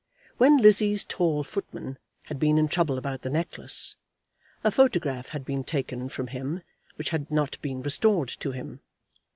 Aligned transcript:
When 0.37 0.57
Lizzie's 0.57 1.05
tall 1.05 1.43
footman 1.43 1.99
had 2.25 2.39
been 2.39 2.57
in 2.57 2.67
trouble 2.67 2.97
about 2.97 3.21
the 3.21 3.29
necklace, 3.29 3.95
a 4.63 4.71
photograph 4.71 5.29
had 5.29 5.45
been 5.45 5.63
taken 5.63 6.09
from 6.09 6.25
him 6.25 6.63
which 6.95 7.11
had 7.11 7.29
not 7.29 7.61
been 7.61 7.83
restored 7.83 8.29
to 8.39 8.49
him. 8.51 8.79